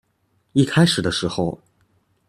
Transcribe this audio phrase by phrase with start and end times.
[0.53, 1.61] 一開始的時候